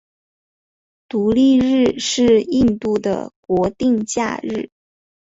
[1.07, 4.71] 独立日是印度的国定假日。